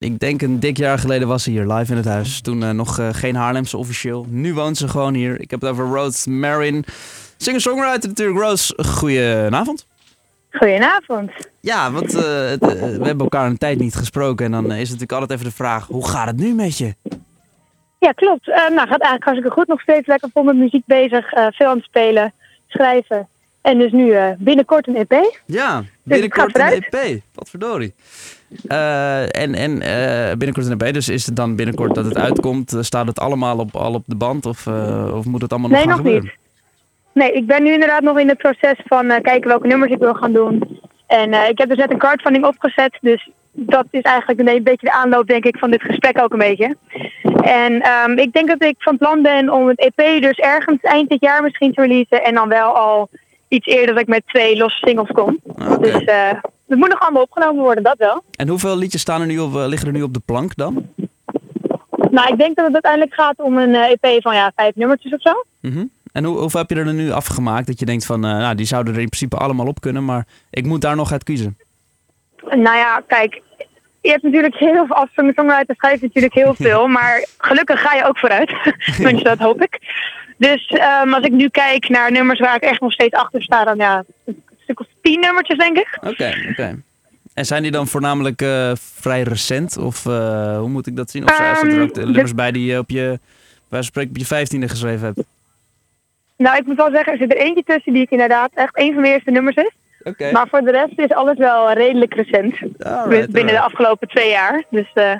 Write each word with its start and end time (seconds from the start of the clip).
Ik 0.00 0.18
denk 0.18 0.42
een 0.42 0.60
dik 0.60 0.76
jaar 0.76 0.98
geleden 0.98 1.28
was 1.28 1.42
ze 1.42 1.50
hier 1.50 1.66
live 1.66 1.90
in 1.90 1.96
het 1.96 2.06
huis. 2.06 2.40
Toen 2.40 2.62
uh, 2.62 2.70
nog 2.70 2.98
uh, 2.98 3.08
geen 3.12 3.34
Haarlemse 3.34 3.76
officieel. 3.76 4.26
Nu 4.28 4.54
woont 4.54 4.76
ze 4.76 4.88
gewoon 4.88 5.14
hier. 5.14 5.40
Ik 5.40 5.50
heb 5.50 5.60
het 5.60 5.70
over 5.70 5.86
Rose 5.86 6.30
Marin. 6.30 6.84
Singer-songwriter 7.36 8.08
natuurlijk. 8.08 8.38
Rose, 8.38 8.74
goedenavond. 8.84 9.86
Goedenavond. 10.50 11.30
Ja, 11.60 11.90
want 11.90 12.14
uh, 12.14 12.22
het, 12.48 12.60
we 12.60 13.02
hebben 13.02 13.18
elkaar 13.18 13.46
een 13.46 13.58
tijd 13.58 13.78
niet 13.78 13.94
gesproken. 13.94 14.46
En 14.46 14.52
dan 14.52 14.64
is 14.64 14.70
het 14.70 14.78
natuurlijk 14.78 15.12
altijd 15.12 15.30
even 15.30 15.44
de 15.44 15.56
vraag, 15.56 15.86
hoe 15.86 16.08
gaat 16.08 16.26
het 16.26 16.36
nu 16.36 16.54
met 16.54 16.78
je? 16.78 16.94
Ja, 17.98 18.12
klopt. 18.12 18.46
nou, 18.46 18.74
gaat 18.74 18.88
eigenlijk 18.88 19.24
hartstikke 19.24 19.56
goed. 19.56 19.66
Nog 19.66 19.80
steeds 19.80 20.06
lekker 20.06 20.28
vol 20.32 20.42
met 20.42 20.56
muziek 20.56 20.86
bezig. 20.86 21.30
veel 21.30 21.66
aan 21.66 21.76
het 21.76 21.84
spelen, 21.84 22.32
schrijven. 22.68 23.28
En 23.60 23.78
dus 23.78 23.92
nu 23.92 24.14
binnenkort 24.38 24.86
een 24.88 24.96
EP. 24.96 25.42
Ja, 25.44 25.78
dus 25.78 25.88
binnenkort 26.02 26.54
dus 26.54 26.62
een 26.62 26.84
EP. 26.90 27.22
Wat 27.40 27.50
verdorie. 27.50 27.94
Uh, 28.68 29.22
en 29.22 29.54
en 29.54 29.70
uh, 29.70 30.36
binnenkort 30.36 30.82
EP, 30.82 30.92
dus 30.92 31.08
is 31.08 31.26
het 31.26 31.36
dan 31.36 31.56
binnenkort 31.56 31.94
dat 31.94 32.04
het 32.04 32.18
uitkomt? 32.18 32.76
staat 32.80 33.06
het 33.06 33.18
allemaal 33.18 33.58
op, 33.58 33.76
al 33.76 33.94
op 33.94 34.02
de 34.06 34.16
band 34.16 34.46
of, 34.46 34.66
uh, 34.66 35.16
of 35.16 35.24
moet 35.24 35.42
het 35.42 35.50
allemaal 35.50 35.70
nog 35.70 35.78
nee, 35.78 35.88
nog 35.88 35.96
gebeuren? 35.96 36.22
Niet. 36.22 36.32
Nee, 37.12 37.32
ik 37.32 37.46
ben 37.46 37.62
nu 37.62 37.72
inderdaad 37.72 38.02
nog 38.02 38.18
in 38.18 38.28
het 38.28 38.38
proces 38.38 38.80
van 38.84 39.06
kijken 39.22 39.48
welke 39.48 39.66
nummers 39.66 39.92
ik 39.92 39.98
wil 39.98 40.14
gaan 40.14 40.32
doen. 40.32 40.80
En 41.06 41.32
ik 41.48 41.58
heb 41.58 41.68
dus 41.68 41.78
net 41.78 41.90
een 41.90 41.98
crowdfunding 41.98 42.44
opgezet, 42.44 42.98
dus 43.00 43.30
dat 43.52 43.86
is 43.90 44.02
eigenlijk 44.02 44.48
een, 44.48 44.62
beetje 44.62 44.86
de 44.86 44.92
aanloop 44.92 45.26
denk 45.26 45.44
ik 45.44 45.58
van 45.58 45.70
dit 45.70 45.82
gesprek 45.82 46.18
ook 46.18 46.32
een 46.32 46.38
beetje. 46.38 46.76
En 47.42 47.88
um, 47.88 48.18
ik 48.18 48.32
denk 48.32 48.48
dat 48.48 48.64
ik 48.64 48.74
van 48.78 48.98
plan 48.98 49.22
ben 49.22 49.52
om 49.52 49.68
het 49.68 49.78
EP 49.78 50.22
dus 50.22 50.38
ergens 50.38 50.80
eind 50.80 51.08
dit 51.08 51.20
jaar 51.20 51.42
misschien 51.42 51.72
te 51.72 51.82
releasen 51.82 52.24
en 52.24 52.34
dan 52.34 52.48
wel 52.48 52.76
al 52.76 53.08
iets 53.48 53.66
eerder 53.66 53.94
dat 53.94 54.02
ik 54.02 54.08
met 54.08 54.22
twee 54.26 54.56
losse 54.56 54.78
singles 54.78 55.10
kom. 55.10 55.38
Okay. 55.44 55.78
Dus 55.78 56.04
het 56.70 56.78
moet 56.78 56.88
nog 56.88 57.00
allemaal 57.00 57.22
opgenomen 57.22 57.62
worden, 57.62 57.82
dat 57.82 57.98
wel. 57.98 58.24
En 58.36 58.48
hoeveel 58.48 58.76
liedjes 58.76 59.00
staan 59.00 59.20
er 59.20 59.26
nu 59.26 59.38
op, 59.38 59.54
liggen 59.54 59.86
er 59.88 59.94
nu 59.94 60.02
op 60.02 60.14
de 60.14 60.20
plank 60.24 60.56
dan? 60.56 60.86
Nou, 62.10 62.32
ik 62.32 62.38
denk 62.38 62.56
dat 62.56 62.64
het 62.64 62.74
uiteindelijk 62.74 63.14
gaat 63.14 63.38
om 63.38 63.58
een 63.58 63.74
EP 63.74 64.22
van 64.22 64.34
ja, 64.34 64.52
vijf 64.54 64.74
nummertjes 64.74 65.12
of 65.12 65.20
zo. 65.20 65.44
Mm 65.60 65.72
-hmm. 65.72 65.90
En 66.12 66.24
hoe, 66.24 66.38
hoeveel 66.38 66.60
heb 66.60 66.70
je 66.70 66.76
er 66.76 66.94
nu 66.94 67.10
afgemaakt 67.10 67.66
dat 67.66 67.78
je 67.78 67.84
denkt 67.84 68.06
van, 68.06 68.24
uh, 68.24 68.30
nou, 68.30 68.54
die 68.54 68.66
zouden 68.66 68.94
er 68.94 69.00
in 69.00 69.08
principe 69.08 69.36
allemaal 69.36 69.66
op 69.66 69.80
kunnen, 69.80 70.04
maar 70.04 70.26
ik 70.50 70.64
moet 70.64 70.80
daar 70.80 70.96
nog 70.96 71.12
uit 71.12 71.24
kiezen? 71.24 71.58
Nou 72.42 72.76
ja, 72.76 73.02
kijk, 73.06 73.42
je 74.00 74.10
hebt 74.10 74.22
natuurlijk 74.22 74.56
heel 74.56 74.86
veel, 74.86 74.96
als 74.96 75.08
songwriter 75.14 75.74
schrijft 75.76 76.02
natuurlijk 76.02 76.34
heel 76.34 76.54
veel, 76.66 76.86
maar 76.86 77.26
gelukkig 77.38 77.80
ga 77.80 77.94
je 77.94 78.04
ook 78.04 78.18
vooruit. 78.18 78.52
Tenminste, 78.96 79.28
dat 79.28 79.38
hoop 79.38 79.62
ik. 79.62 79.78
Dus 80.36 80.74
um, 81.04 81.14
als 81.14 81.24
ik 81.24 81.32
nu 81.32 81.48
kijk 81.48 81.88
naar 81.88 82.12
nummers 82.12 82.40
waar 82.40 82.56
ik 82.56 82.62
echt 82.62 82.80
nog 82.80 82.92
steeds 82.92 83.14
achter 83.14 83.42
sta, 83.42 83.64
dan 83.64 83.76
ja, 83.76 84.04
tien 85.02 85.20
nummertjes 85.20 85.58
denk 85.58 85.76
ik. 85.76 85.98
Oké, 86.00 86.08
okay, 86.08 86.40
oké. 86.40 86.50
Okay. 86.50 86.76
En 87.34 87.46
zijn 87.46 87.62
die 87.62 87.70
dan 87.70 87.86
voornamelijk 87.86 88.42
uh, 88.42 88.72
vrij 88.74 89.22
recent? 89.22 89.76
Of 89.76 90.04
uh, 90.04 90.58
hoe 90.58 90.68
moet 90.68 90.86
ik 90.86 90.96
dat 90.96 91.10
zien? 91.10 91.24
Of 91.24 91.40
um, 91.40 91.56
zijn 91.56 91.70
er 91.70 91.82
ook 91.82 91.94
de 91.94 92.04
nummers 92.04 92.34
bij 92.34 92.52
die 92.52 92.64
je 92.64 92.78
op 92.78 92.90
je, 92.90 93.18
bij 93.68 93.82
spreken 93.82 94.10
op 94.10 94.16
je 94.16 94.26
vijftiende 94.26 94.68
geschreven 94.68 95.06
hebt? 95.06 95.28
Nou, 96.36 96.56
ik 96.56 96.66
moet 96.66 96.76
wel 96.76 96.90
zeggen, 96.90 97.12
er 97.12 97.18
zit 97.18 97.32
er 97.32 97.38
eentje 97.38 97.62
tussen 97.64 97.92
die 97.92 98.02
ik 98.02 98.10
inderdaad 98.10 98.50
echt 98.54 98.78
een 98.78 98.92
van 98.92 99.00
mijn 99.00 99.12
eerste 99.12 99.30
nummers 99.30 99.56
is. 99.56 99.70
Okay. 100.02 100.32
Maar 100.32 100.48
voor 100.48 100.60
de 100.60 100.70
rest 100.70 100.98
is 100.98 101.10
alles 101.10 101.38
wel 101.38 101.72
redelijk 101.72 102.14
recent. 102.14 102.54
Alright, 102.78 103.08
binnen 103.08 103.32
alright. 103.32 103.50
de 103.50 103.60
afgelopen 103.60 104.08
twee 104.08 104.30
jaar. 104.30 104.64
Dus 104.70 104.90
uh, 104.94 105.12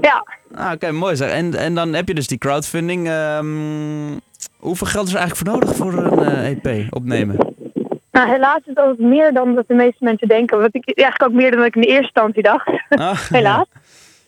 ja. 0.00 0.26
Ah, 0.54 0.64
Oké, 0.64 0.74
okay, 0.74 0.90
mooi 0.90 1.16
zeg. 1.16 1.30
En, 1.30 1.54
en 1.54 1.74
dan 1.74 1.94
heb 1.94 2.08
je 2.08 2.14
dus 2.14 2.26
die 2.26 2.38
crowdfunding. 2.38 3.08
Um, 3.08 4.20
hoeveel 4.56 4.86
geld 4.86 5.06
is 5.06 5.12
er 5.12 5.18
eigenlijk 5.18 5.50
voor 5.50 5.58
nodig 5.58 5.76
voor 5.76 6.22
een 6.22 6.60
EP 6.62 6.92
opnemen? 6.94 7.55
Nou, 8.16 8.28
helaas 8.28 8.60
is 8.64 8.74
het 8.74 8.98
meer 8.98 9.32
dan 9.32 9.54
dat 9.54 9.68
de 9.68 9.74
meeste 9.74 10.04
mensen 10.04 10.28
denken. 10.28 10.60
Wat 10.60 10.74
ik 10.74 10.92
eigenlijk 10.94 11.30
ook 11.30 11.40
meer 11.40 11.50
dan 11.50 11.58
dat 11.58 11.68
ik 11.68 11.74
in 11.74 11.80
de 11.80 11.86
eerste 11.86 12.02
instantie 12.02 12.42
dacht. 12.42 12.68
Ah, 12.88 13.20
helaas. 13.38 13.66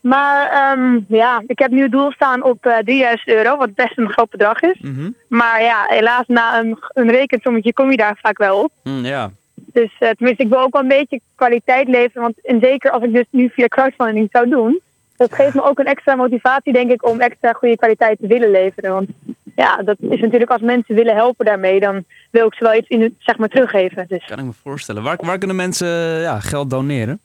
Maar 0.00 0.72
um, 0.78 1.04
ja, 1.08 1.42
ik 1.46 1.58
heb 1.58 1.70
nu 1.70 1.82
het 1.82 1.92
doel 1.92 2.12
staan 2.12 2.42
op 2.42 2.66
uh, 2.66 2.78
3000 2.78 3.28
euro, 3.28 3.56
wat 3.56 3.74
best 3.74 3.98
een 3.98 4.10
groot 4.10 4.30
bedrag 4.30 4.60
is. 4.60 4.78
Mm 4.80 4.94
-hmm. 4.94 5.16
Maar 5.28 5.62
ja, 5.62 5.84
helaas 5.88 6.24
na 6.26 6.58
een, 6.58 6.78
een 6.92 7.10
rekensommetje 7.10 7.72
kom 7.72 7.90
je 7.90 7.96
daar 7.96 8.18
vaak 8.22 8.38
wel 8.38 8.62
op. 8.62 8.72
Mm, 8.82 9.04
ja. 9.04 9.30
Dus 9.54 9.90
uh, 10.00 10.08
tenminste, 10.10 10.42
ik 10.42 10.48
wil 10.48 10.60
ook 10.60 10.72
wel 10.72 10.82
een 10.82 10.88
beetje 10.88 11.20
kwaliteit 11.34 11.88
leveren. 11.88 12.22
Want 12.22 12.46
en 12.46 12.60
zeker 12.60 12.90
als 12.90 13.02
ik 13.02 13.12
dus 13.12 13.26
nu 13.30 13.50
via 13.54 13.66
crowdfunding 13.66 14.28
zou 14.32 14.48
doen, 14.48 14.80
dat 15.16 15.34
geeft 15.34 15.54
me 15.54 15.62
ook 15.62 15.78
een 15.78 15.86
extra 15.86 16.14
motivatie, 16.14 16.72
denk 16.72 16.90
ik, 16.90 17.08
om 17.08 17.20
extra 17.20 17.52
goede 17.52 17.76
kwaliteit 17.76 18.18
te 18.18 18.26
willen 18.26 18.50
leveren. 18.50 18.92
Want 18.92 19.08
ja, 19.56 19.76
dat 19.76 19.96
is 20.00 20.20
natuurlijk 20.20 20.50
als 20.50 20.60
mensen 20.60 20.94
willen 20.94 21.14
helpen 21.14 21.46
daarmee, 21.46 21.80
dan 21.80 22.04
wil 22.30 22.46
ik 22.46 22.54
ze 22.54 22.64
wel 22.64 22.74
iets 22.74 22.88
in 22.88 23.02
het, 23.02 23.12
zeg 23.18 23.36
maar, 23.36 23.48
teruggeven. 23.48 24.04
Dus. 24.08 24.24
Kan 24.24 24.38
ik 24.38 24.44
me 24.44 24.52
voorstellen. 24.62 25.02
Waar, 25.02 25.18
waar 25.20 25.38
kunnen 25.38 25.56
mensen 25.56 25.88
ja, 26.20 26.40
geld 26.40 26.70
doneren? 26.70 27.20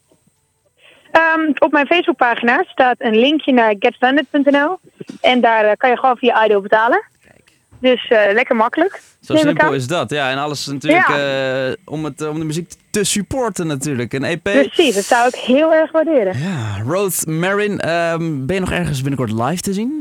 Um, 1.12 1.52
op 1.58 1.72
mijn 1.72 1.86
Facebookpagina 1.86 2.64
staat 2.66 2.96
een 2.98 3.18
linkje 3.18 3.52
naar 3.52 3.74
getfunded.nl. 3.78 4.78
En 5.20 5.40
daar 5.40 5.64
uh, 5.64 5.70
kan 5.76 5.90
je 5.90 5.96
gewoon 5.98 6.16
via 6.16 6.44
IDO 6.44 6.60
betalen. 6.60 7.04
Kijk. 7.24 7.52
Dus 7.78 8.10
uh, 8.10 8.32
lekker 8.32 8.56
makkelijk. 8.56 9.00
Zo 9.20 9.36
simpel 9.36 9.72
is 9.72 9.86
dat. 9.86 10.10
Ja, 10.10 10.30
en 10.30 10.38
alles 10.38 10.66
natuurlijk 10.66 11.08
ja. 11.08 11.66
uh, 11.68 11.74
om, 11.84 12.04
het, 12.04 12.28
om 12.28 12.38
de 12.38 12.44
muziek 12.44 12.72
te 12.90 13.04
supporten 13.04 13.66
natuurlijk. 13.66 14.12
Een 14.12 14.24
EP. 14.24 14.42
Precies, 14.42 14.94
dat 14.94 15.04
zou 15.04 15.28
ik 15.28 15.34
heel 15.34 15.74
erg 15.74 15.92
waarderen. 15.92 16.38
Ja, 16.38 16.82
Rose 16.86 17.30
Marin. 17.30 17.88
Um, 17.88 18.46
ben 18.46 18.54
je 18.54 18.60
nog 18.60 18.72
ergens 18.72 19.00
binnenkort 19.00 19.32
live 19.32 19.62
te 19.62 19.72
zien? 19.72 19.99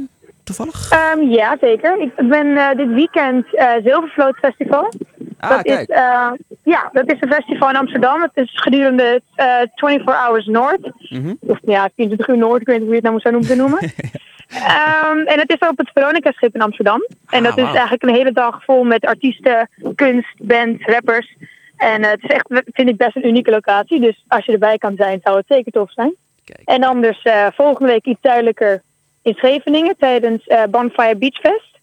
Toevallig? 0.50 0.92
Um, 1.16 1.30
ja, 1.30 1.58
zeker. 1.62 2.02
Ik 2.02 2.30
ben 2.30 2.46
uh, 2.48 2.70
dit 2.76 2.88
weekend 2.88 3.46
uh, 3.54 3.72
Zilvervloot 3.84 4.38
Festival. 4.38 4.94
Ah, 5.40 5.50
dat 5.50 5.62
kijk. 5.62 5.90
Is, 5.90 5.96
uh, 5.96 6.32
ja, 6.64 6.90
dat 6.94 7.12
is 7.12 7.22
een 7.22 7.34
festival 7.34 7.70
in 7.70 7.76
Amsterdam. 7.76 8.22
Het 8.22 8.32
is 8.34 8.52
gedurende 8.54 9.22
24 9.36 10.16
Hours 10.16 10.46
Noord. 10.46 10.82
Mm 10.84 11.24
-hmm. 11.24 11.38
Of 11.40 11.58
ja, 11.62 11.90
24 11.96 12.28
uur 12.28 12.38
Noord. 12.38 12.62
Ik 12.62 12.68
weet 12.68 12.78
niet 12.78 12.86
hoe 12.86 12.96
je 12.96 13.02
het 13.02 13.10
nou 13.10 13.20
zou 13.20 13.36
moeten 13.36 13.58
noemen. 13.58 13.84
um, 13.84 15.20
en 15.32 15.40
het 15.40 15.52
is 15.52 15.68
op 15.68 15.78
het 15.78 15.92
Veronica-schip 15.94 16.56
in 16.56 16.62
Amsterdam. 16.62 17.08
En 17.30 17.44
dat 17.44 17.52
ah, 17.52 17.58
is 17.58 17.64
wow. 17.64 17.74
eigenlijk 17.74 18.04
een 18.04 18.16
hele 18.16 18.32
dag 18.32 18.64
vol 18.64 18.84
met 18.84 19.06
artiesten, 19.06 19.70
kunst, 19.96 20.34
band, 20.38 20.82
rappers. 20.82 21.36
En 21.78 22.04
het 22.04 22.24
is 22.24 22.30
echt, 22.30 22.46
vind 22.66 22.90
ik, 22.90 22.98
best 22.98 23.16
een 23.16 23.28
unieke 23.28 23.52
locatie. 23.52 24.00
Dus 24.00 24.24
als 24.28 24.46
je 24.46 24.52
erbij 24.52 24.78
kan 24.78 24.96
zijn, 24.98 25.20
zou 25.24 25.38
het 25.38 25.46
zeker 25.48 25.72
tof 25.72 25.92
zijn. 25.92 26.16
Kijk. 26.46 26.62
En 26.66 26.84
anders 26.84 27.28
volgende 27.56 27.92
week 27.92 28.06
iets 28.06 28.22
duidelijker 28.22 28.82
in 29.22 29.34
Scheveningen 29.34 29.98
tijdens 29.98 30.48
uh, 30.48 30.64
Bonfire 30.70 31.16
Beach 31.16 31.40
Fest. 31.40 31.80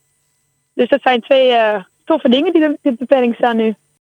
Dus 0.72 0.88
dat 0.88 1.02
zijn 1.02 1.20
twee 1.20 1.50
uh, 1.50 1.84
toffe 2.04 2.28
dingen 2.28 2.52
die 2.52 2.92
op 2.92 2.98
de 2.98 3.06
planning 3.06 3.34
staan 3.34 3.56
nu. 3.56 3.74